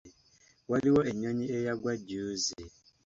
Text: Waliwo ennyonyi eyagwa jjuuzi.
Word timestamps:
Waliwo 0.69 1.01
ennyonyi 1.11 1.45
eyagwa 1.57 1.93
jjuuzi. 1.99 2.61